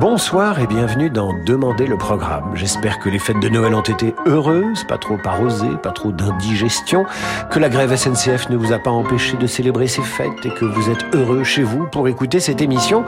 Bonsoir 0.00 0.58
et 0.58 0.66
bienvenue 0.66 1.10
dans 1.10 1.34
Demandez 1.44 1.86
le 1.86 1.98
programme. 1.98 2.56
J'espère 2.56 2.98
que 2.98 3.10
les 3.10 3.18
fêtes 3.18 3.40
de 3.40 3.50
Noël 3.50 3.74
ont 3.74 3.82
été 3.82 4.14
heureuses, 4.26 4.84
pas 4.84 4.96
trop 4.96 5.18
arrosées, 5.22 5.76
pas 5.82 5.90
trop 5.90 6.12
d'indigestion, 6.12 7.04
que 7.50 7.58
la 7.58 7.68
grève 7.68 7.94
SNCF 7.94 8.48
ne 8.48 8.56
vous 8.56 8.72
a 8.72 8.78
pas 8.78 8.90
empêché 8.90 9.36
de 9.36 9.46
célébrer 9.46 9.88
ces 9.88 10.00
fêtes 10.00 10.46
et 10.46 10.54
que 10.54 10.64
vous 10.64 10.88
êtes 10.88 11.04
heureux 11.14 11.44
chez 11.44 11.62
vous 11.62 11.86
pour 11.86 12.08
écouter 12.08 12.40
cette 12.40 12.62
émission. 12.62 13.04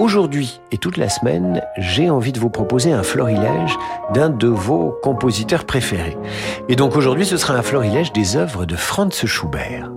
Aujourd'hui 0.00 0.60
et 0.72 0.78
toute 0.78 0.96
la 0.96 1.08
semaine, 1.08 1.62
j'ai 1.78 2.10
envie 2.10 2.32
de 2.32 2.40
vous 2.40 2.50
proposer 2.50 2.92
un 2.92 3.04
florilège 3.04 3.78
d'un 4.12 4.28
de 4.28 4.48
vos 4.48 4.98
compositeurs 5.02 5.64
préférés. 5.64 6.18
Et 6.68 6.74
donc 6.74 6.96
aujourd'hui, 6.96 7.26
ce 7.26 7.36
sera 7.36 7.54
un 7.54 7.62
florilège 7.62 8.12
des 8.12 8.36
œuvres 8.36 8.66
de 8.66 8.74
Franz 8.74 9.24
Schubert. 9.24 9.88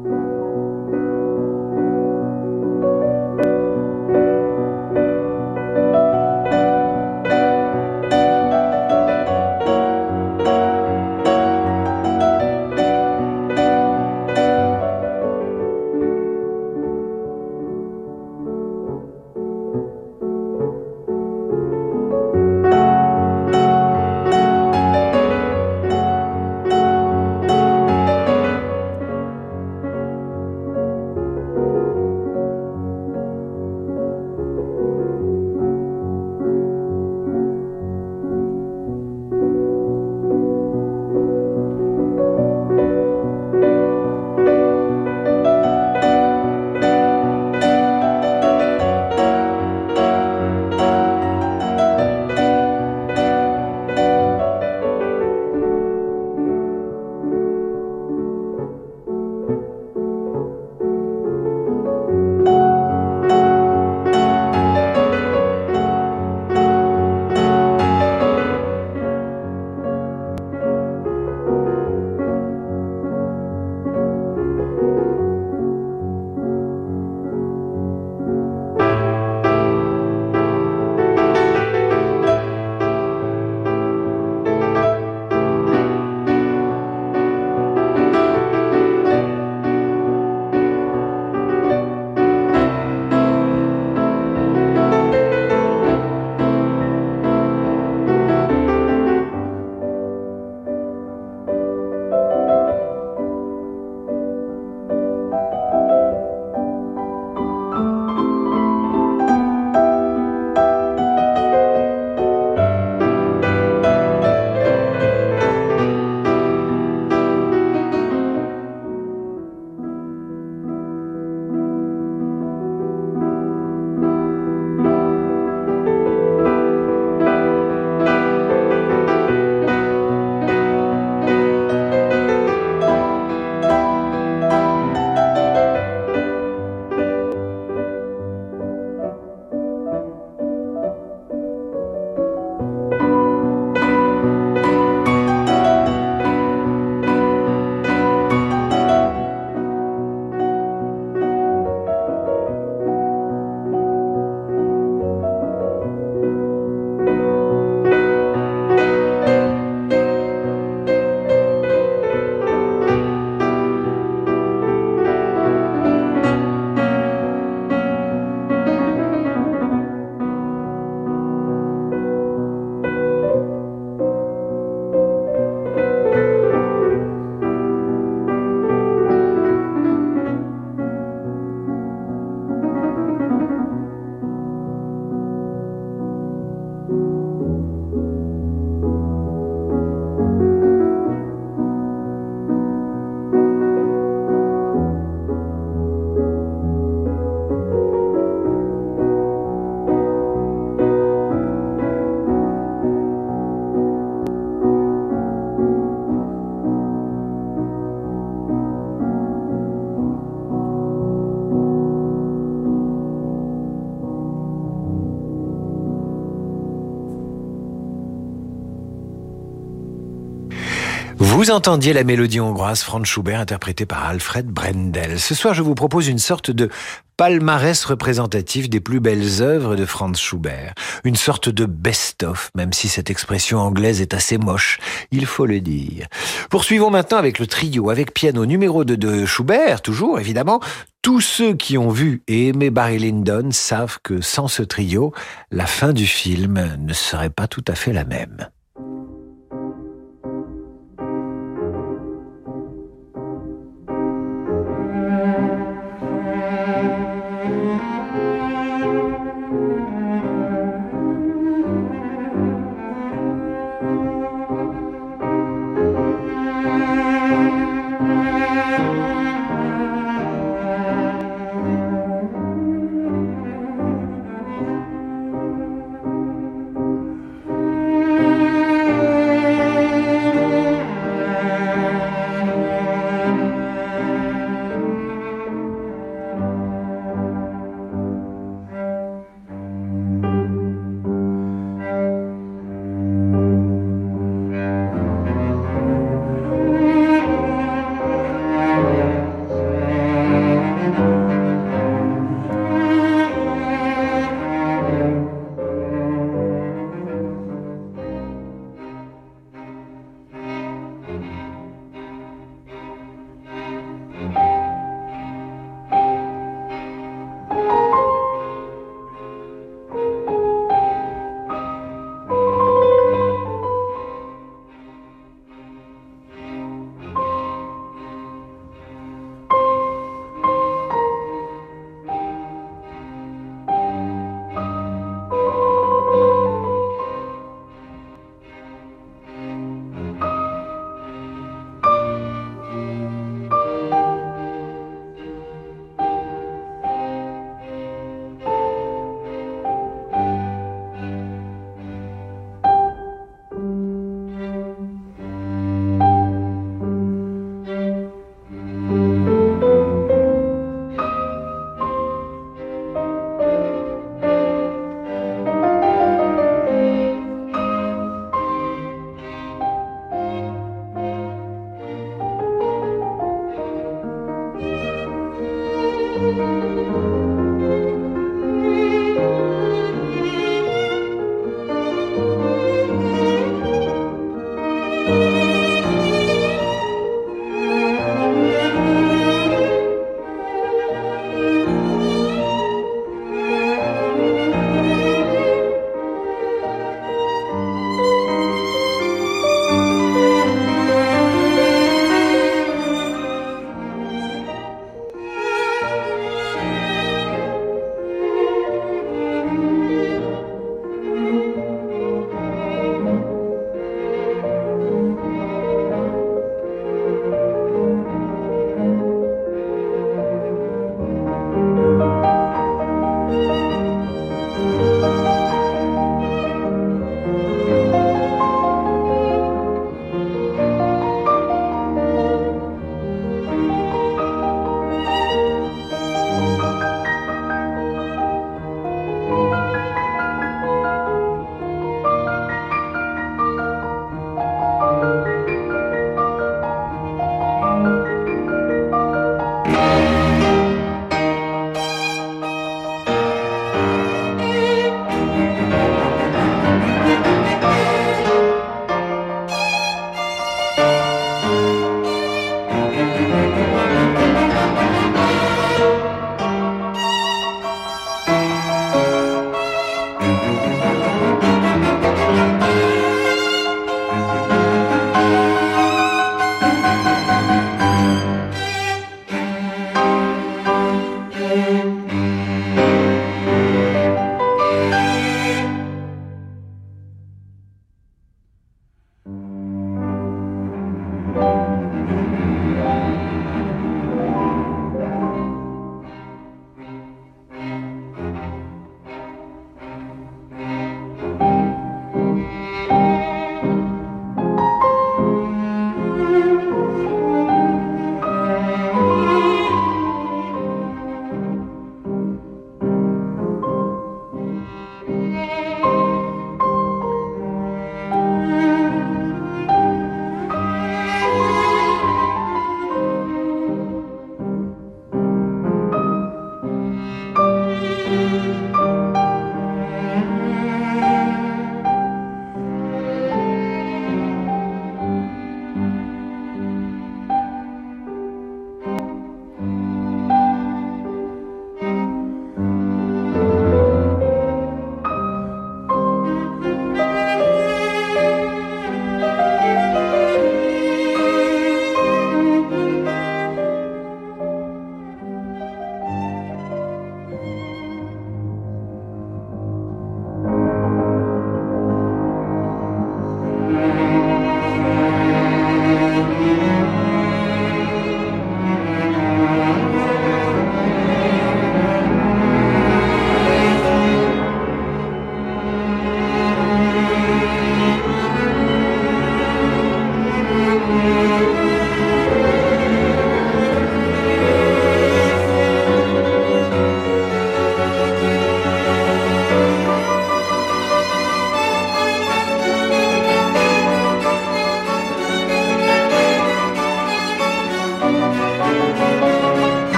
Vous 221.38 221.52
entendiez 221.52 221.94
la 221.94 222.04
mélodie 222.04 222.40
hongroise 222.40 222.82
Franz 222.82 223.06
Schubert 223.06 223.40
interprétée 223.40 223.86
par 223.86 224.04
Alfred 224.06 224.48
Brendel. 224.48 225.20
Ce 225.20 225.36
soir, 225.36 225.54
je 225.54 225.62
vous 225.62 225.76
propose 225.76 226.08
une 226.08 226.18
sorte 226.18 226.50
de 226.50 226.68
palmarès 227.16 227.86
représentatif 227.86 228.72
des 228.72 228.80
plus 228.80 229.00
belles 229.00 229.44
œuvres 229.44 229.76
de 229.76 229.86
Franz 229.86 230.20
Schubert. 230.20 230.74
Une 231.04 231.16
sorte 231.16 231.50
de 231.50 231.68
best-of, 231.68 232.50
même 232.56 232.74
si 232.74 232.90
cette 232.90 233.12
expression 233.12 233.60
anglaise 233.60 234.02
est 234.02 234.16
assez 234.16 234.40
moche, 234.40 234.80
il 235.12 235.28
faut 235.28 235.46
le 235.46 235.62
dire. 235.62 236.08
Poursuivons 236.50 236.90
maintenant 236.90 237.20
avec 237.20 237.38
le 237.38 237.46
trio, 237.46 237.92
avec 237.92 238.16
piano 238.16 238.48
numéro 238.48 238.84
2 238.84 238.98
de 238.98 239.26
Schubert, 239.28 239.84
toujours 239.84 240.20
évidemment. 240.20 240.60
Tous 241.04 241.22
ceux 241.22 241.54
qui 241.54 241.78
ont 241.78 241.90
vu 241.90 242.24
et 242.28 242.48
aimé 242.48 242.72
Barry 242.72 242.98
Lyndon 242.98 243.52
savent 243.52 244.00
que 244.02 244.22
sans 244.22 244.48
ce 244.48 244.64
trio, 244.64 245.14
la 245.52 245.68
fin 245.68 245.94
du 245.94 246.08
film 246.08 246.78
ne 246.80 246.94
serait 246.94 247.30
pas 247.30 247.48
tout 247.48 247.64
à 247.68 247.76
fait 247.76 247.94
la 247.94 248.06
même. 248.06 248.50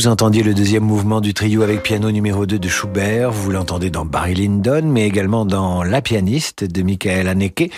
Vous 0.00 0.08
entendiez 0.08 0.42
le 0.42 0.54
deuxième 0.54 0.84
mouvement 0.84 1.20
du 1.20 1.34
trio 1.34 1.60
avec 1.60 1.82
piano 1.82 2.10
numéro 2.10 2.46
2 2.46 2.58
de 2.58 2.68
Schubert, 2.68 3.32
vous 3.32 3.50
l'entendez 3.50 3.90
dans 3.90 4.06
Barry 4.06 4.32
Lyndon, 4.32 4.80
mais 4.86 5.06
également 5.06 5.44
dans 5.44 5.82
La 5.82 6.00
pianiste 6.00 6.64
de 6.64 6.80
Michael 6.80 7.28
Haneke, 7.28 7.70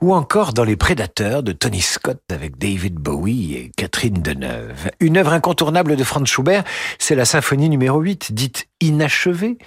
ou 0.00 0.14
encore 0.14 0.52
dans 0.52 0.64
Les 0.64 0.76
Prédateurs 0.76 1.42
de 1.42 1.52
Tony 1.52 1.80
Scott 1.80 2.20
avec 2.30 2.58
David 2.58 2.94
Bowie 2.94 3.54
et 3.54 3.70
Catherine 3.76 4.20
Deneuve. 4.22 4.90
Une 5.00 5.16
œuvre 5.16 5.32
incontournable 5.32 5.96
de 5.96 6.04
Franz 6.04 6.26
Schubert, 6.26 6.64
c'est 6.98 7.14
la 7.14 7.24
symphonie 7.24 7.68
numéro 7.68 8.00
8, 8.00 8.32
dite 8.32 8.66
inachevée. 8.80 9.58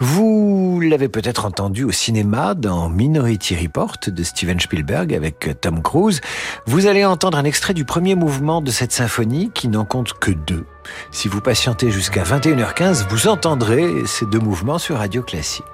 Vous 0.00 0.80
l'avez 0.82 1.08
peut-être 1.08 1.44
entendu 1.44 1.84
au 1.84 1.92
cinéma 1.92 2.54
dans 2.54 2.88
Minority 2.88 3.56
Report 3.56 3.96
de 4.06 4.22
Steven 4.22 4.58
Spielberg 4.58 5.14
avec 5.14 5.60
Tom 5.60 5.82
Cruise. 5.82 6.20
Vous 6.66 6.86
allez 6.86 7.04
entendre 7.04 7.38
un 7.38 7.44
extrait 7.44 7.74
du 7.74 7.84
premier 7.84 8.14
mouvement 8.14 8.60
de 8.60 8.70
cette 8.70 8.92
symphonie 8.92 9.50
qui 9.54 9.68
n'en 9.68 9.84
compte 9.84 10.14
que 10.14 10.32
deux. 10.32 10.66
Si 11.10 11.28
vous 11.28 11.40
patientez 11.40 11.90
jusqu'à 11.90 12.22
21h15, 12.22 13.08
vous 13.08 13.28
entendrez 13.28 14.06
ces 14.06 14.26
deux 14.26 14.40
mouvements 14.40 14.78
sur 14.78 14.98
Radio 14.98 15.22
Classique. 15.22 15.64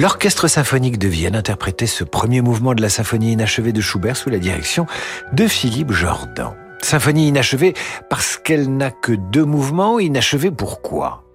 L'Orchestre 0.00 0.48
symphonique 0.48 0.98
de 0.98 1.08
Vienne 1.08 1.36
interprétait 1.36 1.86
ce 1.86 2.04
premier 2.04 2.40
mouvement 2.40 2.74
de 2.74 2.80
la 2.80 2.88
symphonie 2.88 3.32
inachevée 3.32 3.74
de 3.74 3.82
Schubert 3.82 4.16
sous 4.16 4.30
la 4.30 4.38
direction 4.38 4.86
de 5.34 5.46
Philippe 5.46 5.92
Jordan. 5.92 6.54
Symphonie 6.80 7.28
inachevée 7.28 7.74
parce 8.08 8.38
qu'elle 8.38 8.74
n'a 8.74 8.90
que 8.90 9.12
deux 9.12 9.44
mouvements. 9.44 9.98
Inachevée 9.98 10.50
pourquoi? 10.50 11.29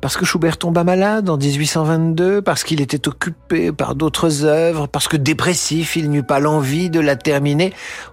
Parce 0.00 0.16
que 0.16 0.24
Schubert 0.24 0.56
tomba 0.56 0.84
malade 0.84 1.28
en 1.28 1.36
1822, 1.36 2.42
parce 2.42 2.64
qu'il 2.64 2.80
était 2.80 3.08
occupé 3.08 3.72
par 3.72 3.94
d'autres 3.94 4.44
œuvres, 4.44 4.86
parce 4.86 5.08
que 5.08 5.16
dépressif, 5.16 5.96
il 5.96 6.10
n'eut 6.10 6.22
pas 6.22 6.40
l'envie 6.40 6.90
de 6.90 7.00
la 7.00 7.16
terminer. 7.16 7.72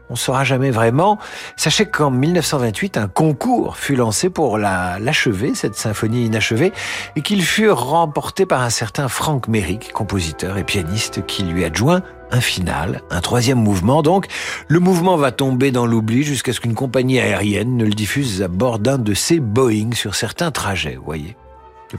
On 0.09 0.13
ne 0.13 0.17
saura 0.17 0.43
jamais 0.43 0.71
vraiment. 0.71 1.17
Sachez 1.57 1.85
qu'en 1.85 2.11
1928, 2.11 2.97
un 2.97 3.07
concours 3.07 3.77
fut 3.77 3.95
lancé 3.95 4.29
pour 4.29 4.57
l'achever, 4.57 5.55
cette 5.55 5.75
symphonie 5.75 6.25
inachevée, 6.25 6.73
et 7.15 7.21
qu'il 7.21 7.43
fut 7.43 7.69
remporté 7.69 8.45
par 8.45 8.61
un 8.61 8.69
certain 8.69 9.07
Frank 9.07 9.47
Merrick, 9.47 9.91
compositeur 9.93 10.57
et 10.57 10.63
pianiste, 10.63 11.25
qui 11.25 11.43
lui 11.43 11.63
adjoint 11.63 12.01
un 12.31 12.41
final, 12.41 13.01
un 13.09 13.21
troisième 13.21 13.59
mouvement. 13.59 14.01
Donc, 14.01 14.27
le 14.67 14.79
mouvement 14.79 15.15
va 15.15 15.31
tomber 15.31 15.71
dans 15.71 15.85
l'oubli 15.85 16.23
jusqu'à 16.23 16.53
ce 16.53 16.59
qu'une 16.59 16.75
compagnie 16.75 17.19
aérienne 17.19 17.77
ne 17.77 17.85
le 17.85 17.93
diffuse 17.93 18.41
à 18.41 18.47
bord 18.47 18.79
d'un 18.79 18.97
de 18.97 19.13
ses 19.13 19.39
Boeing 19.39 19.91
sur 19.93 20.15
certains 20.15 20.51
trajets, 20.51 20.97
voyez 21.03 21.35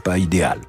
pas 0.03 0.19
idéal. 0.19 0.61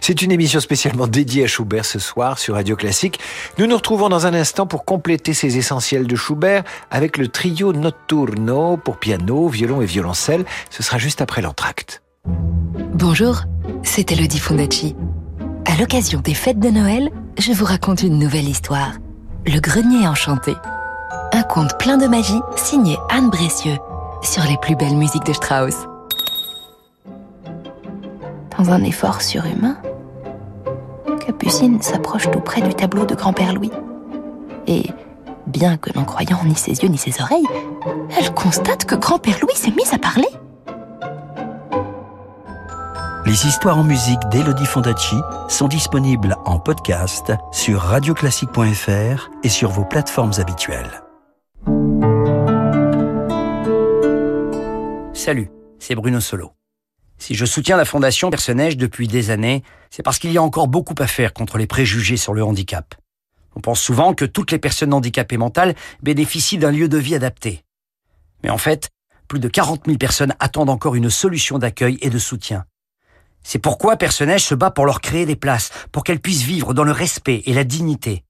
C'est 0.00 0.22
une 0.22 0.32
émission 0.32 0.60
spécialement 0.60 1.06
dédiée 1.06 1.44
à 1.44 1.46
Schubert 1.46 1.84
ce 1.84 1.98
soir 1.98 2.38
sur 2.38 2.54
Radio 2.54 2.76
Classique. 2.76 3.18
Nous 3.58 3.66
nous 3.66 3.76
retrouvons 3.76 4.08
dans 4.08 4.26
un 4.26 4.34
instant 4.34 4.66
pour 4.66 4.84
compléter 4.84 5.34
ces 5.34 5.58
essentiels 5.58 6.06
de 6.06 6.16
Schubert 6.16 6.64
avec 6.90 7.18
le 7.18 7.28
trio 7.28 7.72
Notturno 7.72 8.76
pour 8.76 8.98
piano, 8.98 9.48
violon 9.48 9.82
et 9.82 9.86
violoncelle. 9.86 10.44
Ce 10.70 10.82
sera 10.82 10.98
juste 10.98 11.20
après 11.20 11.42
l'entracte. 11.42 12.02
Bonjour, 12.94 13.42
c'est 13.82 14.10
Elodie 14.12 14.38
Fondacci. 14.38 14.96
À 15.66 15.76
l'occasion 15.78 16.20
des 16.20 16.34
fêtes 16.34 16.60
de 16.60 16.70
Noël, 16.70 17.10
je 17.38 17.52
vous 17.52 17.64
raconte 17.64 18.02
une 18.02 18.18
nouvelle 18.18 18.48
histoire. 18.48 18.92
Le 19.46 19.60
grenier 19.60 20.06
enchanté. 20.08 20.54
Un 21.32 21.42
conte 21.42 21.78
plein 21.78 21.98
de 21.98 22.06
magie 22.06 22.40
signé 22.56 22.96
Anne 23.10 23.30
Bressieux 23.30 23.76
sur 24.22 24.42
les 24.44 24.56
plus 24.62 24.76
belles 24.76 24.96
musiques 24.96 25.26
de 25.26 25.32
Strauss 25.32 25.74
dans 28.58 28.70
un 28.70 28.82
effort 28.82 29.22
surhumain, 29.22 29.76
Capucine 31.24 31.80
s'approche 31.80 32.30
tout 32.30 32.40
près 32.40 32.60
du 32.60 32.74
tableau 32.74 33.06
de 33.06 33.14
grand-père 33.14 33.54
Louis. 33.54 33.70
Et, 34.66 34.86
bien 35.46 35.76
que 35.76 35.96
n'en 35.96 36.04
croyant 36.04 36.40
ni 36.44 36.56
ses 36.56 36.72
yeux 36.82 36.88
ni 36.88 36.98
ses 36.98 37.22
oreilles, 37.22 37.46
elle 38.18 38.34
constate 38.34 38.84
que 38.84 38.96
grand-père 38.96 39.38
Louis 39.40 39.54
s'est 39.54 39.70
mis 39.70 39.88
à 39.92 39.98
parler. 39.98 40.28
Les 43.26 43.46
histoires 43.46 43.78
en 43.78 43.84
musique 43.84 44.20
d'Elodie 44.30 44.66
Fondacci 44.66 45.16
sont 45.48 45.68
disponibles 45.68 46.36
en 46.46 46.58
podcast 46.58 47.32
sur 47.52 47.80
radioclassique.fr 47.80 49.30
et 49.44 49.48
sur 49.48 49.70
vos 49.70 49.84
plateformes 49.84 50.32
habituelles. 50.38 51.02
Salut, 55.12 55.50
c'est 55.78 55.94
Bruno 55.94 56.20
Solo. 56.20 56.52
Si 57.18 57.34
je 57.34 57.44
soutiens 57.44 57.76
la 57.76 57.84
Fondation 57.84 58.30
Personnage 58.30 58.76
depuis 58.76 59.08
des 59.08 59.30
années, 59.30 59.62
c'est 59.90 60.02
parce 60.02 60.18
qu'il 60.18 60.32
y 60.32 60.38
a 60.38 60.42
encore 60.42 60.68
beaucoup 60.68 60.94
à 60.98 61.06
faire 61.06 61.32
contre 61.32 61.58
les 61.58 61.66
préjugés 61.66 62.16
sur 62.16 62.32
le 62.32 62.44
handicap. 62.44 62.94
On 63.56 63.60
pense 63.60 63.80
souvent 63.80 64.14
que 64.14 64.24
toutes 64.24 64.52
les 64.52 64.58
personnes 64.58 64.94
handicapées 64.94 65.36
mentales 65.36 65.74
bénéficient 66.02 66.58
d'un 66.58 66.70
lieu 66.70 66.88
de 66.88 66.98
vie 66.98 67.16
adapté. 67.16 67.64
Mais 68.44 68.50
en 68.50 68.58
fait, 68.58 68.88
plus 69.26 69.40
de 69.40 69.48
40 69.48 69.86
000 69.86 69.98
personnes 69.98 70.34
attendent 70.38 70.70
encore 70.70 70.94
une 70.94 71.10
solution 71.10 71.58
d'accueil 71.58 71.98
et 72.00 72.10
de 72.10 72.18
soutien. 72.18 72.64
C'est 73.42 73.58
pourquoi 73.58 73.96
Personnage 73.96 74.44
se 74.44 74.54
bat 74.54 74.70
pour 74.70 74.86
leur 74.86 75.00
créer 75.00 75.26
des 75.26 75.36
places, 75.36 75.70
pour 75.92 76.04
qu'elles 76.04 76.20
puissent 76.20 76.42
vivre 76.42 76.72
dans 76.72 76.84
le 76.84 76.92
respect 76.92 77.42
et 77.46 77.52
la 77.52 77.64
dignité. 77.64 78.24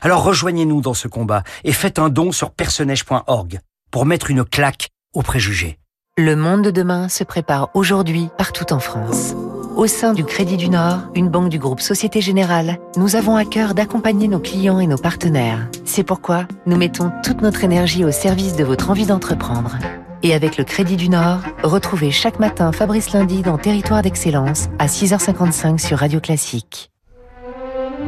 Alors 0.00 0.22
rejoignez-nous 0.22 0.80
dans 0.80 0.94
ce 0.94 1.08
combat 1.08 1.42
et 1.64 1.72
faites 1.72 1.98
un 1.98 2.08
don 2.08 2.32
sur 2.32 2.50
personnage.org 2.50 3.60
pour 3.90 4.06
mettre 4.06 4.30
une 4.30 4.44
claque 4.44 4.88
aux 5.12 5.22
préjugés. 5.22 5.78
Le 6.18 6.36
monde 6.36 6.60
de 6.60 6.70
demain 6.70 7.08
se 7.08 7.24
prépare 7.24 7.70
aujourd'hui 7.72 8.28
partout 8.36 8.70
en 8.74 8.80
France. 8.80 9.34
Au 9.76 9.86
sein 9.86 10.12
du 10.12 10.24
Crédit 10.24 10.58
du 10.58 10.68
Nord, 10.68 10.98
une 11.14 11.30
banque 11.30 11.48
du 11.48 11.58
groupe 11.58 11.80
Société 11.80 12.20
Générale, 12.20 12.76
nous 12.98 13.16
avons 13.16 13.34
à 13.34 13.46
cœur 13.46 13.72
d'accompagner 13.72 14.28
nos 14.28 14.38
clients 14.38 14.78
et 14.78 14.86
nos 14.86 14.98
partenaires. 14.98 15.66
C'est 15.86 16.04
pourquoi 16.04 16.46
nous 16.66 16.76
mettons 16.76 17.10
toute 17.24 17.40
notre 17.40 17.64
énergie 17.64 18.04
au 18.04 18.10
service 18.10 18.56
de 18.56 18.62
votre 18.62 18.90
envie 18.90 19.06
d'entreprendre. 19.06 19.78
Et 20.22 20.34
avec 20.34 20.58
le 20.58 20.64
Crédit 20.64 20.96
du 20.96 21.08
Nord, 21.08 21.38
retrouvez 21.62 22.10
chaque 22.10 22.38
matin 22.38 22.72
Fabrice 22.72 23.14
Lundi 23.14 23.40
dans 23.40 23.56
Territoire 23.56 24.02
d'Excellence 24.02 24.68
à 24.78 24.88
6h55 24.88 25.78
sur 25.78 25.96
Radio 25.96 26.20
Classique. 26.20 26.90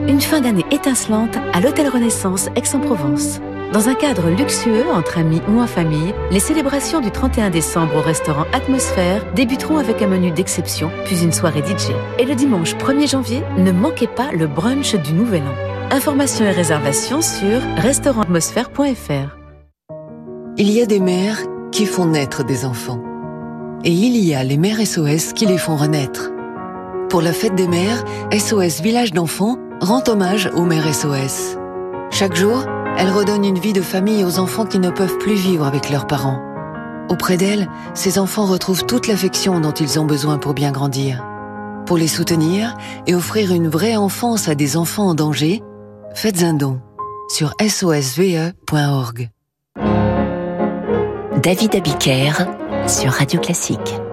Une 0.07 0.21
fin 0.21 0.43
d'année 0.43 0.67
étincelante 0.71 1.39
à 1.55 1.61
l'Hôtel 1.61 1.89
Renaissance 1.89 2.51
Aix-en-Provence. 2.55 3.41
Dans 3.75 3.89
un 3.89 3.97
cadre 3.97 4.31
luxueux 4.31 4.85
entre 4.93 5.19
amis 5.19 5.43
ou 5.49 5.61
en 5.61 5.67
famille, 5.67 6.15
les 6.31 6.39
célébrations 6.39 7.01
du 7.01 7.11
31 7.11 7.51
décembre 7.51 7.97
au 7.97 8.01
restaurant 8.01 8.45
Atmosphère 8.53 9.27
débuteront 9.35 9.79
avec 9.79 10.01
un 10.01 10.07
menu 10.07 10.31
d'exception, 10.31 10.93
puis 11.07 11.25
une 11.25 11.33
soirée 11.33 11.59
DJ. 11.59 11.91
Et 12.21 12.25
le 12.25 12.37
dimanche 12.37 12.77
1er 12.77 13.11
janvier, 13.11 13.43
ne 13.59 13.73
manquez 13.73 14.07
pas 14.07 14.31
le 14.31 14.47
brunch 14.47 14.95
du 14.95 15.13
Nouvel 15.13 15.43
An. 15.43 15.93
Informations 15.93 16.45
et 16.45 16.53
réservations 16.53 17.21
sur 17.21 17.61
restaurantatmosphère.fr. 17.79 19.37
Il 20.57 20.71
y 20.71 20.81
a 20.81 20.87
des 20.87 21.01
mères 21.01 21.41
qui 21.73 21.87
font 21.87 22.07
naître 22.07 22.45
des 22.45 22.67
enfants. 22.67 23.03
Et 23.83 23.91
il 23.91 24.17
y 24.19 24.37
a 24.37 24.45
les 24.45 24.57
mères 24.57 24.87
SOS 24.87 25.33
qui 25.33 25.47
les 25.47 25.59
font 25.59 25.75
renaître. 25.75 26.31
Pour 27.09 27.23
la 27.23 27.33
fête 27.33 27.57
des 27.57 27.67
mères, 27.67 28.05
SOS 28.33 28.83
Village 28.83 29.13
d'enfants 29.13 29.59
rend 29.81 30.05
hommage 30.07 30.49
aux 30.55 30.65
mères 30.65 30.95
SOS. 30.95 31.57
Chaque 32.13 32.37
jour, 32.37 32.65
elle 32.99 33.11
redonne 33.11 33.45
une 33.45 33.59
vie 33.59 33.73
de 33.73 33.83
famille 33.83 34.25
aux 34.25 34.39
enfants 34.39 34.67
qui 34.67 34.79
ne 34.79 34.91
peuvent 34.91 35.19
plus 35.19 35.35
vivre 35.35 35.67
avec 35.67 35.91
leurs 35.91 36.07
parents. 36.07 36.41
Auprès 37.09 37.37
d'elle, 37.37 37.69
ces 37.95 38.19
enfants 38.19 38.47
retrouvent 38.47 38.87
toute 38.87 39.09
l'affection 39.09 39.61
dont 39.61 39.73
ils 39.73 39.99
ont 39.99 40.07
besoin 40.07 40.39
pour 40.39 40.55
bien 40.55 40.73
grandir. 40.73 41.25
Pour 41.87 41.99
les 41.99 42.09
soutenir 42.09 42.77
et 43.07 43.15
offrir 43.15 43.53
une 43.53 43.69
vraie 43.69 43.97
enfance 43.97 44.49
à 44.49 44.55
des 44.55 44.77
enfants 44.77 45.09
en 45.09 45.15
danger, 45.15 45.63
faites 46.15 46.43
un 46.43 46.55
don 46.55 46.81
sur 47.29 47.53
sosve.org. 47.61 49.31
David 51.43 51.75
Abiker 51.75 52.33
sur 52.87 53.13
Radio 53.13 53.41
Classique. 53.41 54.04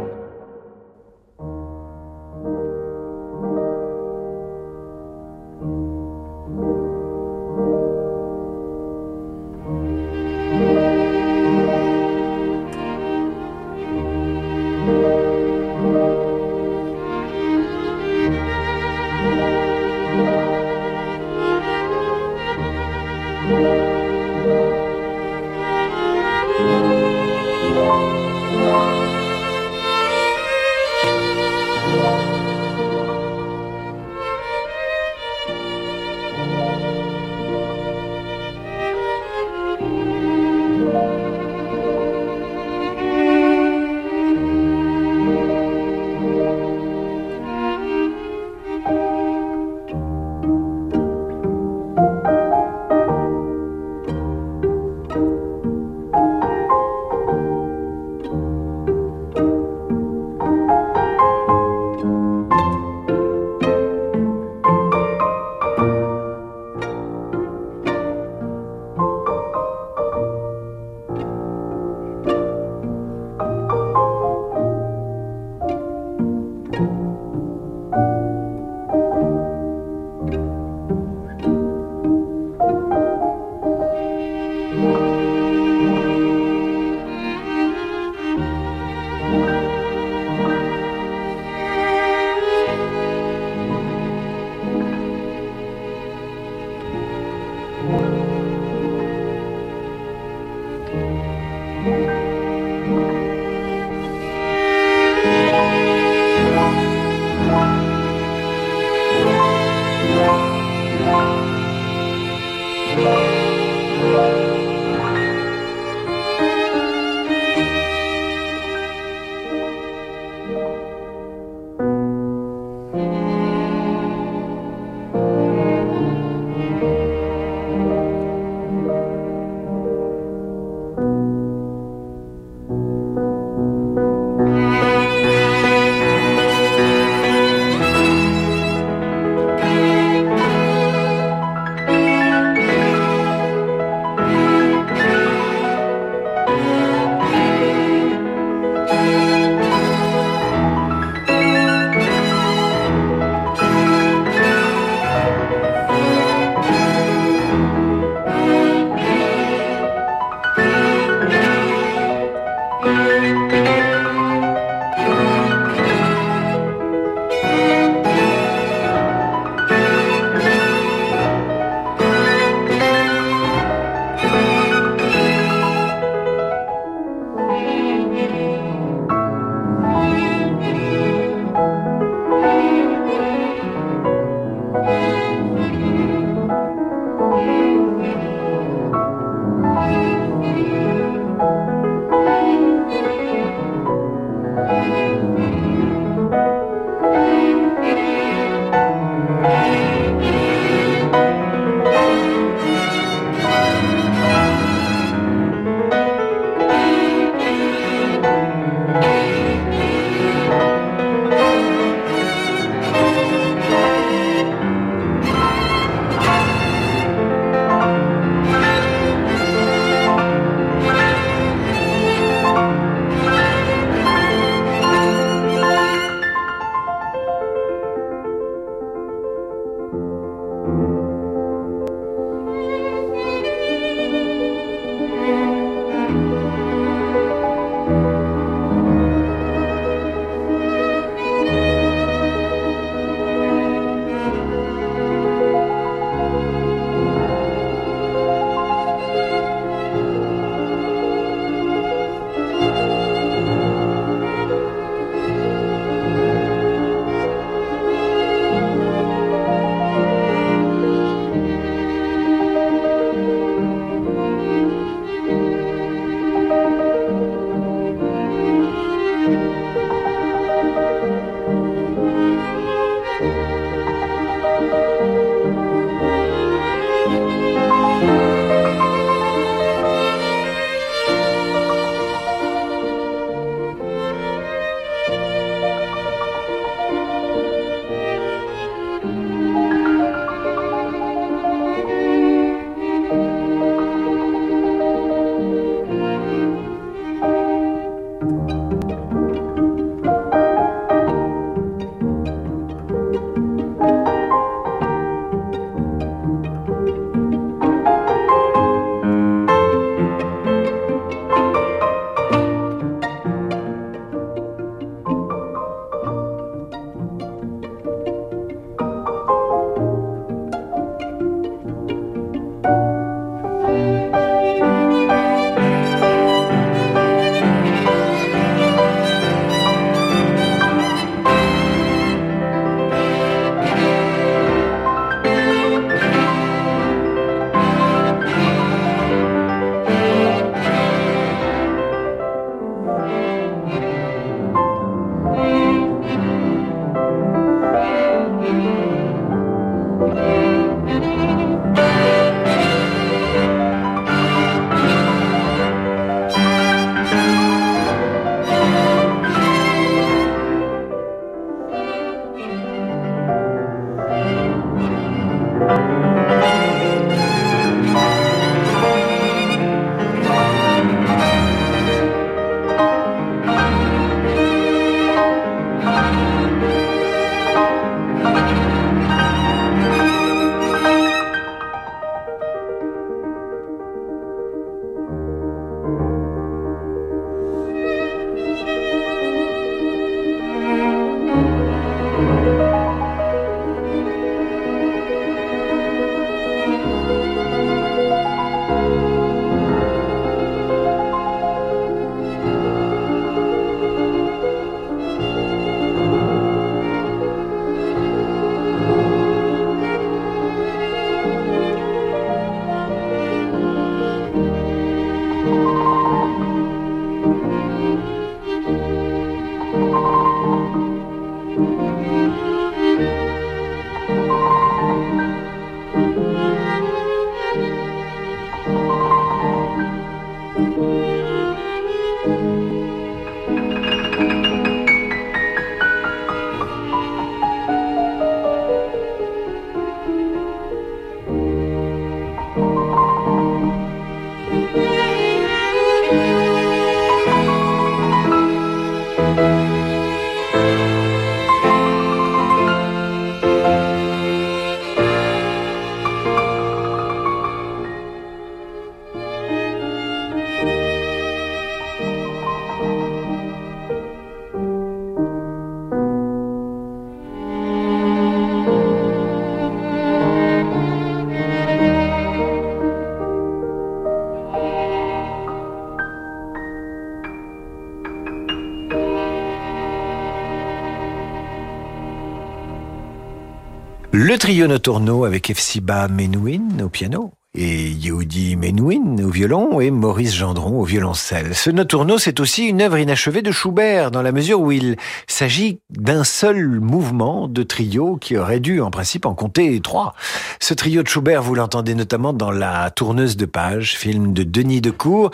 Le 484.13 484.38
trio 484.38 484.67
Notorno 484.67 485.24
avec 485.24 485.50
Efsiba 485.50 486.10
Menouin 486.10 486.82
au 486.84 486.89
piano 486.89 487.32
et 487.53 487.89
Yehudi 487.89 488.55
Menouin 488.55 489.21
au 489.23 489.29
violon 489.29 489.81
et 489.81 489.91
Maurice 489.91 490.33
Gendron 490.33 490.79
au 490.79 490.85
violoncelle. 490.85 491.53
Ce 491.53 491.69
Noturno, 491.69 492.17
c'est 492.17 492.39
aussi 492.39 492.67
une 492.67 492.81
œuvre 492.81 492.97
inachevée 492.97 493.41
de 493.41 493.51
Schubert, 493.51 494.09
dans 494.09 494.21
la 494.21 494.31
mesure 494.31 494.61
où 494.61 494.71
il 494.71 494.95
s'agit 495.27 495.81
d'un 495.89 496.23
seul 496.23 496.79
mouvement 496.79 497.49
de 497.49 497.63
trio 497.63 498.15
qui 498.15 498.37
aurait 498.37 498.61
dû, 498.61 498.79
en 498.79 498.89
principe, 498.89 499.25
en 499.25 499.35
compter 499.35 499.81
trois. 499.81 500.13
Ce 500.61 500.73
trio 500.73 501.03
de 501.03 501.09
Schubert, 501.09 501.43
vous 501.43 501.55
l'entendez 501.55 501.93
notamment 501.93 502.31
dans 502.31 502.51
La 502.51 502.89
Tourneuse 502.89 503.35
de 503.35 503.45
Page, 503.45 503.97
film 503.97 504.31
de 504.31 504.43
Denis 504.43 504.79
Decour, 504.79 505.31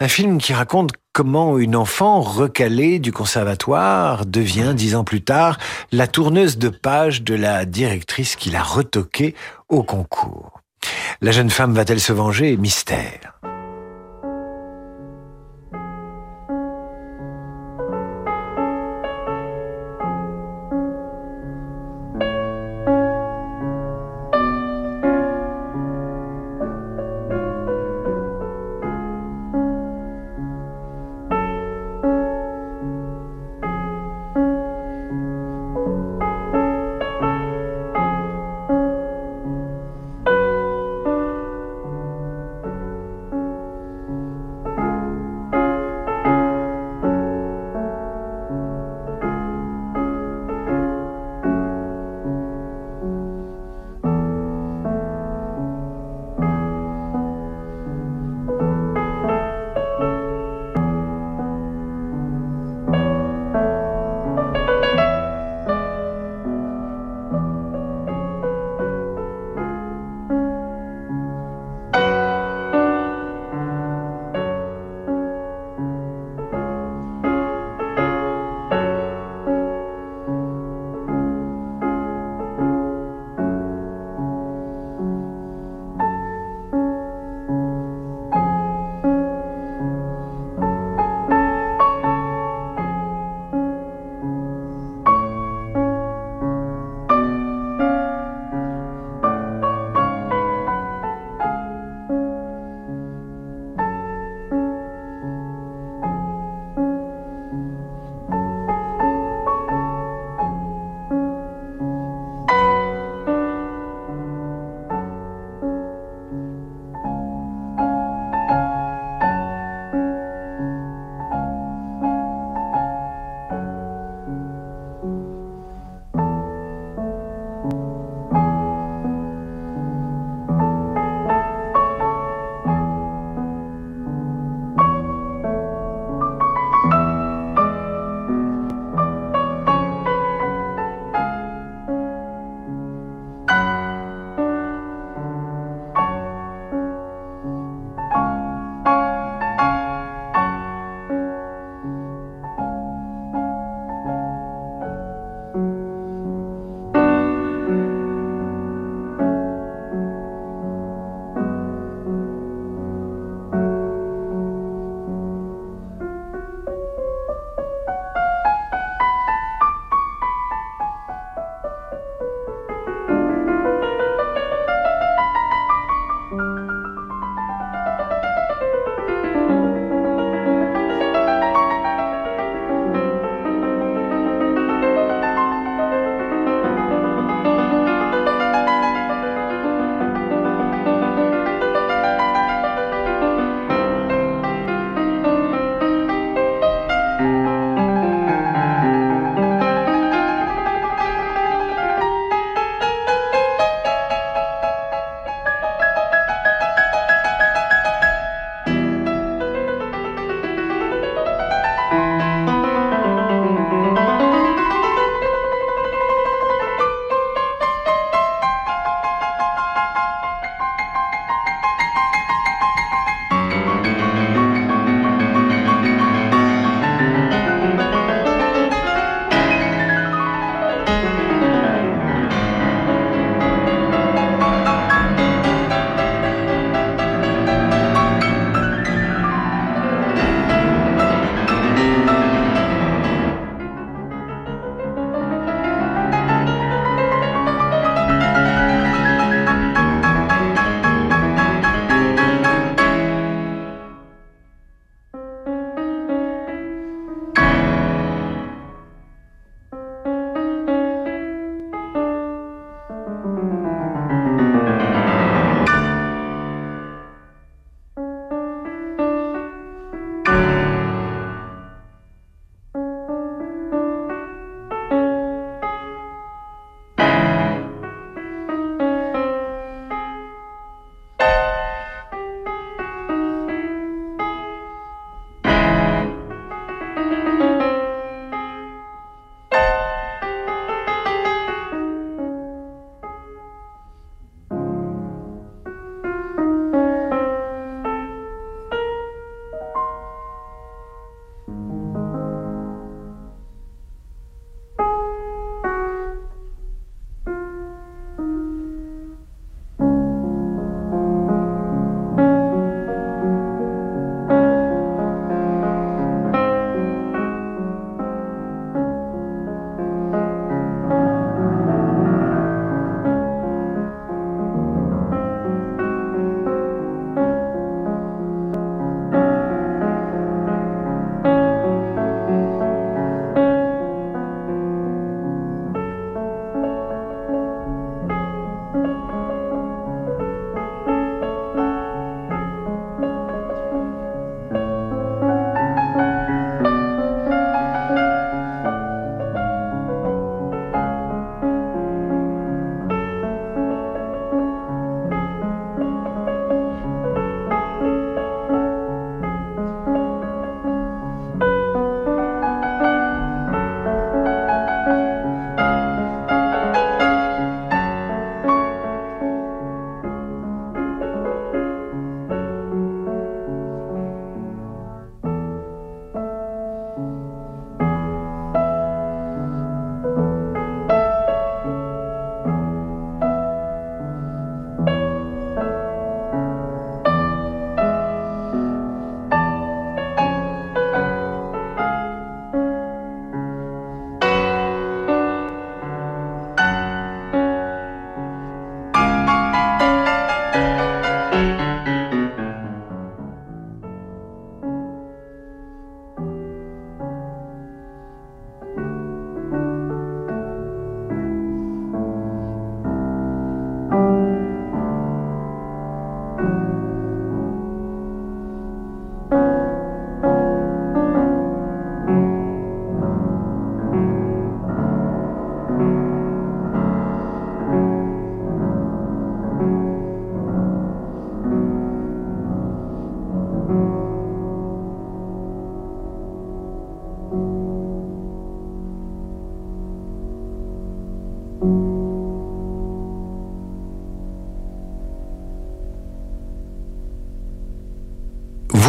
un 0.00 0.08
film 0.08 0.36
qui 0.38 0.52
raconte 0.52 0.90
comment 1.14 1.58
une 1.58 1.76
enfant 1.76 2.20
recalée 2.20 2.98
du 2.98 3.10
conservatoire 3.10 4.26
devient, 4.26 4.74
dix 4.76 4.96
ans 4.96 5.04
plus 5.04 5.22
tard, 5.22 5.58
la 5.92 6.08
tourneuse 6.08 6.58
de 6.58 6.68
page 6.68 7.22
de 7.22 7.34
la 7.34 7.64
directrice 7.64 8.36
qui 8.36 8.50
l'a 8.50 8.62
retoquée 8.62 9.34
au 9.70 9.82
concours. 9.82 10.53
La 11.20 11.30
jeune 11.30 11.50
femme 11.50 11.72
va-t-elle 11.72 12.00
se 12.00 12.12
venger? 12.12 12.56
Mystère. 12.56 13.34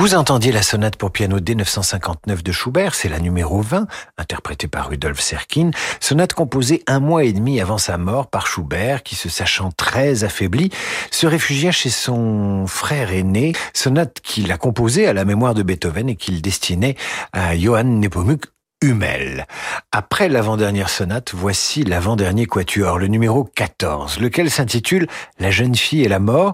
Vous 0.05 0.13
entendiez 0.13 0.51
la 0.51 0.61
sonate 0.61 0.97
pour 0.97 1.09
piano 1.09 1.39
D959 1.39 2.43
de 2.43 2.51
Schubert, 2.51 2.93
c'est 2.93 3.09
la 3.09 3.17
numéro 3.17 3.59
20, 3.59 3.87
interprétée 4.19 4.67
par 4.67 4.89
Rudolf 4.89 5.19
Serkin, 5.19 5.71
sonate 5.99 6.33
composée 6.33 6.83
un 6.85 6.99
mois 6.99 7.23
et 7.23 7.33
demi 7.33 7.59
avant 7.59 7.79
sa 7.79 7.97
mort 7.97 8.27
par 8.27 8.45
Schubert, 8.45 9.01
qui 9.01 9.15
se 9.15 9.29
sachant 9.29 9.71
très 9.71 10.23
affaibli, 10.23 10.69
se 11.09 11.25
réfugia 11.25 11.71
chez 11.71 11.89
son 11.89 12.67
frère 12.67 13.11
aîné, 13.13 13.53
sonate 13.73 14.19
qu'il 14.21 14.51
a 14.51 14.59
composée 14.59 15.07
à 15.07 15.13
la 15.13 15.25
mémoire 15.25 15.55
de 15.55 15.63
Beethoven 15.63 16.07
et 16.07 16.15
qu'il 16.15 16.39
destinait 16.39 16.97
à 17.33 17.57
Johann 17.57 17.99
Nepomuk 17.99 18.43
Hummel. 18.83 19.47
Après 19.91 20.29
l'avant-dernière 20.29 20.89
sonate, 20.89 21.31
voici 21.33 21.83
l'avant-dernier 21.83 22.45
quatuor, 22.45 22.99
le 22.99 23.07
numéro 23.07 23.43
14, 23.43 24.19
lequel 24.19 24.51
s'intitule 24.51 25.07
La 25.39 25.49
jeune 25.49 25.73
fille 25.73 26.03
et 26.03 26.07
la 26.07 26.19
mort. 26.19 26.53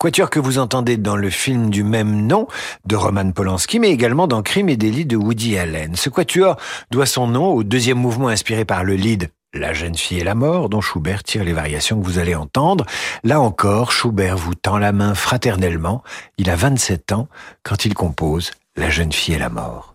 Quatuor 0.00 0.30
que 0.30 0.40
vous 0.40 0.56
entendez 0.56 0.96
dans 0.96 1.14
le 1.14 1.28
film 1.28 1.68
du 1.68 1.84
même 1.84 2.26
nom 2.26 2.48
de 2.86 2.96
Roman 2.96 3.32
Polanski, 3.32 3.78
mais 3.78 3.90
également 3.90 4.26
dans 4.26 4.40
Crime 4.40 4.70
et 4.70 4.78
délit 4.78 5.04
de 5.04 5.14
Woody 5.14 5.58
Allen. 5.58 5.94
Ce 5.94 6.08
quatuor 6.08 6.56
doit 6.90 7.04
son 7.04 7.26
nom 7.26 7.48
au 7.48 7.64
deuxième 7.64 7.98
mouvement 7.98 8.28
inspiré 8.28 8.64
par 8.64 8.82
le 8.82 8.94
lead 8.94 9.30
la 9.52 9.74
jeune 9.74 9.96
fille 9.96 10.20
et 10.20 10.24
la 10.24 10.34
mort, 10.34 10.70
dont 10.70 10.80
Schubert 10.80 11.22
tire 11.22 11.44
les 11.44 11.52
variations 11.52 12.00
que 12.00 12.06
vous 12.06 12.18
allez 12.18 12.34
entendre. 12.34 12.86
Là 13.24 13.42
encore, 13.42 13.92
Schubert 13.92 14.38
vous 14.38 14.54
tend 14.54 14.78
la 14.78 14.92
main 14.92 15.14
fraternellement. 15.14 16.02
Il 16.38 16.48
a 16.48 16.56
27 16.56 17.12
ans 17.12 17.28
quand 17.62 17.84
il 17.84 17.92
compose 17.92 18.52
La 18.76 18.88
jeune 18.88 19.12
fille 19.12 19.34
et 19.34 19.38
la 19.38 19.50
mort. 19.50 19.94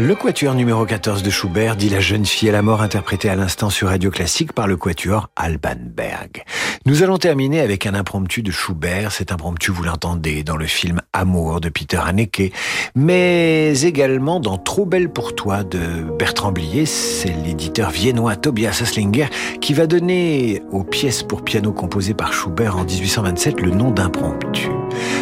Le 0.00 0.14
quatuor 0.14 0.54
numéro 0.54 0.86
14 0.86 1.24
de 1.24 1.28
Schubert 1.30 1.74
dit 1.74 1.88
la 1.90 1.98
jeune 1.98 2.24
fille 2.24 2.48
à 2.48 2.52
la 2.52 2.62
mort 2.62 2.82
interprétée 2.82 3.28
à 3.28 3.34
l'instant 3.34 3.68
sur 3.68 3.88
Radio 3.88 4.12
Classique 4.12 4.52
par 4.52 4.68
le 4.68 4.76
quatuor 4.76 5.28
Alban 5.34 5.74
Berg. 5.80 6.44
Nous 6.88 7.02
allons 7.02 7.18
terminer 7.18 7.60
avec 7.60 7.84
un 7.84 7.92
impromptu 7.92 8.42
de 8.42 8.50
Schubert. 8.50 9.12
Cet 9.12 9.30
impromptu, 9.30 9.70
vous 9.70 9.82
l'entendez 9.82 10.42
dans 10.42 10.56
le 10.56 10.64
film 10.64 11.02
Amour 11.12 11.60
de 11.60 11.68
Peter 11.68 11.98
Haneke, 12.02 12.50
mais 12.94 13.82
également 13.82 14.40
dans 14.40 14.56
Trop 14.56 14.86
belle 14.86 15.10
pour 15.10 15.34
toi 15.34 15.64
de 15.64 15.78
Bertrand 16.18 16.50
Blier. 16.50 16.86
C'est 16.86 17.36
l'éditeur 17.44 17.90
viennois 17.90 18.36
Tobias 18.36 18.80
Aslinger 18.80 19.26
qui 19.60 19.74
va 19.74 19.86
donner 19.86 20.62
aux 20.70 20.82
pièces 20.82 21.22
pour 21.22 21.44
piano 21.44 21.72
composées 21.72 22.14
par 22.14 22.32
Schubert 22.32 22.78
en 22.78 22.84
1827 22.84 23.60
le 23.60 23.70
nom 23.70 23.90
d'impromptu. 23.90 24.70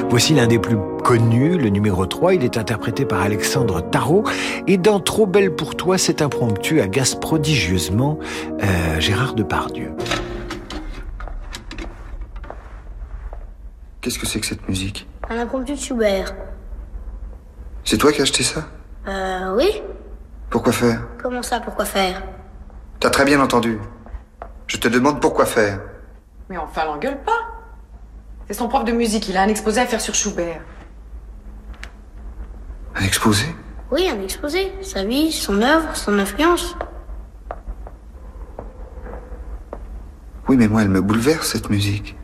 Voici 0.08 0.34
l'un 0.34 0.46
des 0.46 0.60
plus 0.60 0.76
connus, 1.02 1.58
le 1.58 1.70
numéro 1.70 2.06
3. 2.06 2.34
Il 2.34 2.44
est 2.44 2.58
interprété 2.58 3.04
par 3.04 3.22
Alexandre 3.22 3.80
Tarot. 3.80 4.22
Et 4.68 4.76
dans 4.76 5.00
Trop 5.00 5.26
belle 5.26 5.52
pour 5.52 5.74
toi, 5.74 5.98
cet 5.98 6.22
impromptu 6.22 6.80
agace 6.80 7.16
prodigieusement 7.16 8.20
euh, 8.62 9.00
Gérard 9.00 9.34
Depardieu. 9.34 9.90
Qu'est-ce 14.06 14.20
que 14.20 14.26
c'est 14.26 14.38
que 14.38 14.46
cette 14.46 14.68
musique 14.68 15.08
Un 15.28 15.36
impromptu 15.36 15.72
de 15.72 15.78
Schubert. 15.80 16.32
C'est 17.82 17.98
toi 17.98 18.12
qui 18.12 18.20
as 18.20 18.22
acheté 18.22 18.44
ça 18.44 18.62
Euh, 19.08 19.56
oui 19.56 19.82
Pourquoi 20.48 20.70
faire 20.70 21.02
Comment 21.20 21.42
ça, 21.42 21.58
pourquoi 21.58 21.84
faire 21.84 22.22
T'as 23.00 23.10
très 23.10 23.24
bien 23.24 23.40
entendu. 23.40 23.80
Je 24.68 24.76
te 24.76 24.86
demande 24.86 25.20
pourquoi 25.20 25.44
faire. 25.44 25.80
Mais 26.48 26.56
enfin, 26.56 26.84
l'engueule 26.84 27.18
pas. 27.24 27.32
C'est 28.46 28.54
son 28.54 28.68
prof 28.68 28.84
de 28.84 28.92
musique, 28.92 29.28
il 29.28 29.36
a 29.36 29.42
un 29.42 29.48
exposé 29.48 29.80
à 29.80 29.86
faire 29.86 30.00
sur 30.00 30.14
Schubert. 30.14 30.60
Un 32.94 33.02
exposé 33.02 33.46
Oui, 33.90 34.08
un 34.08 34.22
exposé. 34.22 34.72
Sa 34.82 35.02
vie, 35.02 35.32
son 35.32 35.60
œuvre, 35.62 35.96
son 35.96 36.16
influence. 36.20 36.76
Oui, 40.48 40.56
mais 40.56 40.68
moi, 40.68 40.82
elle 40.82 40.90
me 40.90 41.00
bouleverse, 41.00 41.50
cette 41.50 41.70
musique. 41.70 42.14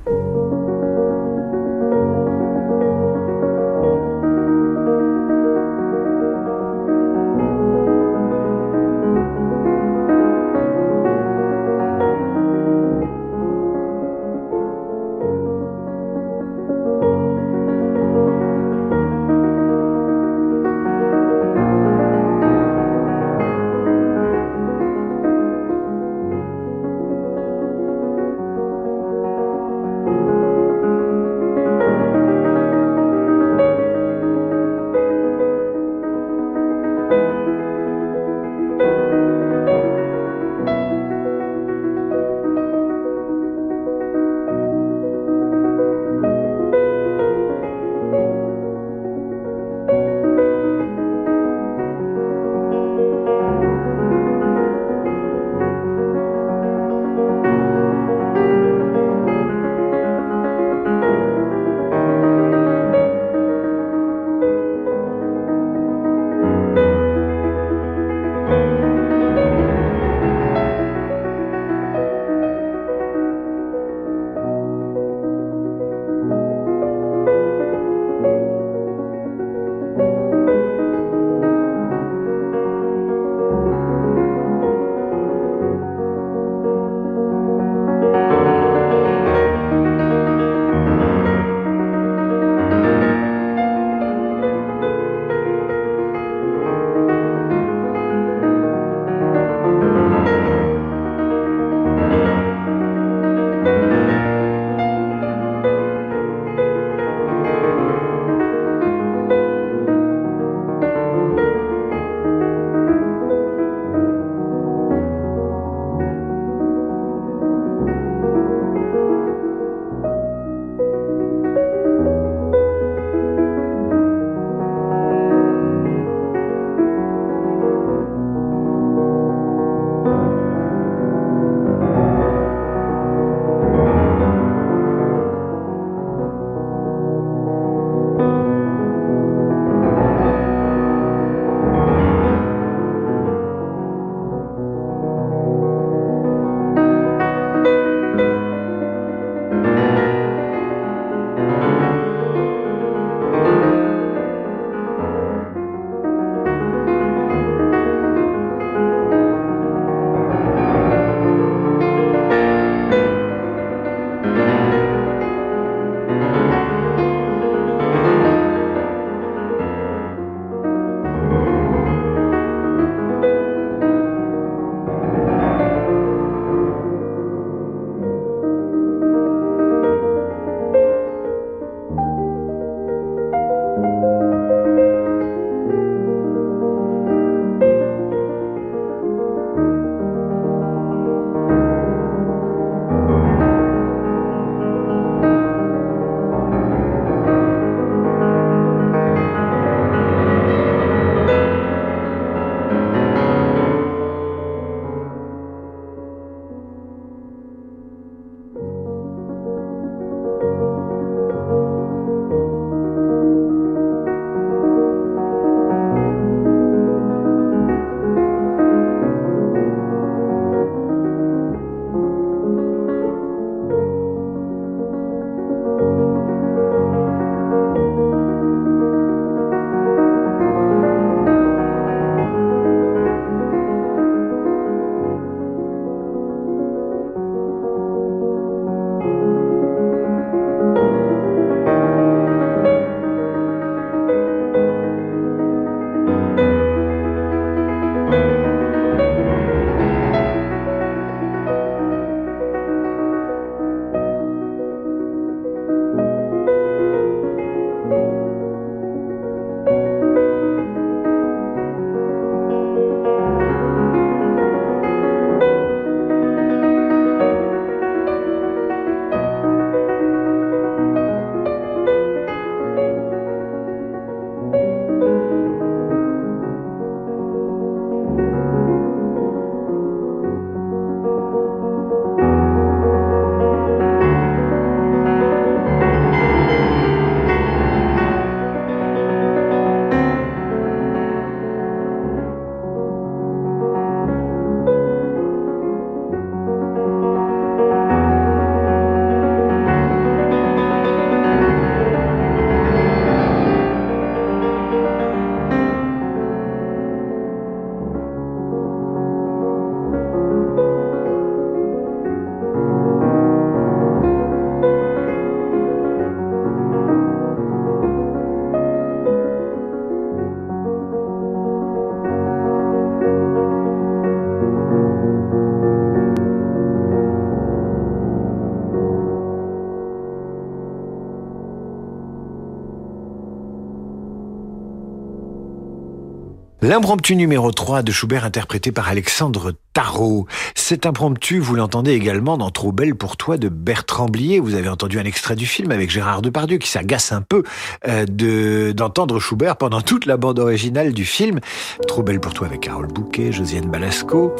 L'impromptu 336.65 337.17
numéro 337.17 337.51
3 337.51 337.83
de 337.83 337.91
Schubert 337.91 338.25
interprété 338.25 338.71
par 338.71 338.89
Alexandre 338.89 339.53
Tarot. 339.73 340.29
Cet 340.55 340.87
impromptu, 340.87 341.41
vous 341.41 341.57
l'entendez 341.57 341.91
également 341.91 342.39
dans 342.39 342.51
Trop 342.51 342.71
belle 342.71 342.95
pour 342.95 343.17
toi 343.17 343.37
de 343.37 343.49
Bertrand 343.49 344.07
Blier. 344.07 344.39
Vous 344.39 344.55
avez 344.55 344.69
entendu 344.69 345.01
un 345.01 345.05
extrait 345.05 345.35
du 345.35 345.45
film 345.45 345.73
avec 345.73 345.91
Gérard 345.91 346.23
Depardieu 346.23 346.59
qui 346.59 346.69
s'agace 346.69 347.11
un 347.11 347.21
peu 347.21 347.43
euh, 347.89 348.07
de 348.07 348.71
d'entendre 348.71 349.19
Schubert 349.19 349.57
pendant 349.57 349.81
toute 349.81 350.07
la 350.07 350.17
bande 350.17 350.39
originale 350.39 350.93
du 350.93 351.05
film. 351.05 351.41
Trop 351.89 352.05
belle 352.05 352.21
pour 352.21 352.33
toi 352.33 352.47
avec 352.47 352.61
Carole 352.61 352.87
Bouquet, 352.87 353.33
Josiane 353.33 353.69
Balasco. 353.69 354.33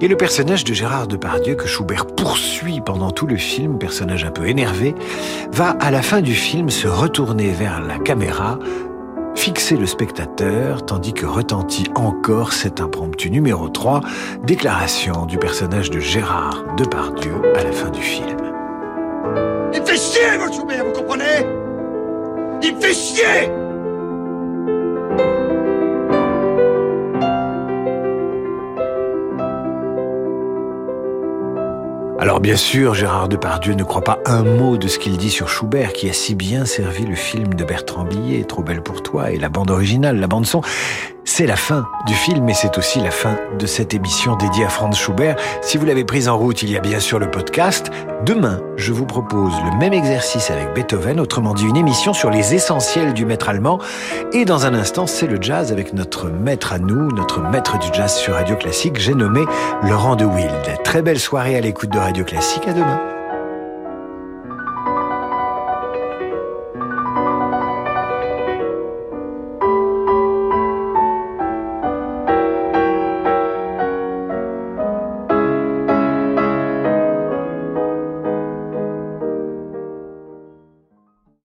Et 0.00 0.08
le 0.08 0.16
personnage 0.16 0.64
de 0.64 0.74
Gérard 0.74 1.06
Depardieu 1.06 1.54
que 1.54 1.68
Schubert 1.68 2.08
poursuit 2.08 2.80
pendant 2.80 3.12
tout 3.12 3.28
le 3.28 3.36
film, 3.36 3.78
personnage 3.78 4.24
un 4.24 4.32
peu 4.32 4.48
énervé, 4.48 4.96
va 5.52 5.70
à 5.78 5.92
la 5.92 6.02
fin 6.02 6.22
du 6.22 6.34
film 6.34 6.70
se 6.70 6.88
retourner 6.88 7.52
vers 7.52 7.80
la 7.80 8.00
caméra 8.00 8.58
fixer 9.34 9.76
le 9.76 9.86
spectateur 9.86 10.84
tandis 10.84 11.12
que 11.12 11.26
retentit 11.26 11.88
encore 11.94 12.52
cet 12.52 12.80
impromptu 12.80 13.30
numéro 13.30 13.68
3, 13.68 14.00
déclaration 14.44 15.26
du 15.26 15.38
personnage 15.38 15.90
de 15.90 16.00
Gérard 16.00 16.64
Depardieu 16.76 17.34
à 17.56 17.64
la 17.64 17.72
fin 17.72 17.90
du 17.90 18.00
film. 18.00 18.36
Il 19.74 19.82
fait 19.82 19.96
chier, 19.96 20.22
Schubert, 20.52 20.84
vous 20.84 20.92
comprenez? 20.92 21.46
Il 22.62 22.76
fait 22.76 22.94
chier 22.94 23.50
Alors 32.22 32.38
bien 32.38 32.54
sûr, 32.54 32.94
Gérard 32.94 33.28
Depardieu 33.28 33.74
ne 33.74 33.82
croit 33.82 34.04
pas 34.04 34.20
un 34.26 34.44
mot 34.44 34.76
de 34.76 34.86
ce 34.86 35.00
qu'il 35.00 35.16
dit 35.16 35.28
sur 35.28 35.48
Schubert, 35.48 35.92
qui 35.92 36.08
a 36.08 36.12
si 36.12 36.36
bien 36.36 36.66
servi 36.66 37.04
le 37.04 37.16
film 37.16 37.54
de 37.54 37.64
Bertrand 37.64 38.04
Billet, 38.04 38.44
Trop 38.44 38.62
belle 38.62 38.80
pour 38.80 39.02
toi, 39.02 39.32
et 39.32 39.38
la 39.38 39.48
bande 39.48 39.72
originale, 39.72 40.20
la 40.20 40.28
bande 40.28 40.46
son. 40.46 40.60
C'est 41.24 41.46
la 41.46 41.56
fin 41.56 41.86
du 42.06 42.14
film 42.14 42.48
et 42.48 42.54
c'est 42.54 42.76
aussi 42.78 43.00
la 43.00 43.12
fin 43.12 43.38
de 43.56 43.66
cette 43.66 43.94
émission 43.94 44.34
dédiée 44.34 44.64
à 44.64 44.68
Franz 44.68 44.98
Schubert. 44.98 45.36
Si 45.60 45.78
vous 45.78 45.86
l'avez 45.86 46.04
prise 46.04 46.28
en 46.28 46.36
route, 46.36 46.62
il 46.62 46.70
y 46.70 46.76
a 46.76 46.80
bien 46.80 46.98
sûr 46.98 47.20
le 47.20 47.30
podcast. 47.30 47.90
Demain, 48.26 48.60
je 48.76 48.92
vous 48.92 49.06
propose 49.06 49.52
le 49.64 49.78
même 49.78 49.92
exercice 49.92 50.50
avec 50.50 50.74
Beethoven, 50.74 51.20
autrement 51.20 51.54
dit 51.54 51.64
une 51.64 51.76
émission 51.76 52.12
sur 52.12 52.28
les 52.28 52.54
essentiels 52.54 53.14
du 53.14 53.24
maître 53.24 53.48
allemand. 53.48 53.78
Et 54.32 54.44
dans 54.44 54.66
un 54.66 54.74
instant, 54.74 55.06
c'est 55.06 55.28
le 55.28 55.40
jazz 55.40 55.70
avec 55.70 55.92
notre 55.92 56.28
maître 56.28 56.72
à 56.72 56.80
nous, 56.80 57.12
notre 57.12 57.40
maître 57.40 57.78
du 57.78 57.86
jazz 57.92 58.14
sur 58.14 58.34
Radio 58.34 58.56
Classique, 58.56 58.98
j'ai 58.98 59.14
nommé 59.14 59.44
Laurent 59.84 60.16
de 60.16 60.24
Wild. 60.24 60.82
Très 60.82 61.02
belle 61.02 61.20
soirée 61.20 61.56
à 61.56 61.60
l'écoute 61.60 61.90
de 61.90 61.98
Radio 61.98 62.24
Classique, 62.24 62.66
à 62.66 62.72
demain. 62.72 63.21